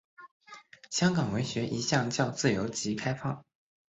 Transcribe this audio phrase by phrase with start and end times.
[0.89, 3.45] 香港文学一向较自由及开放。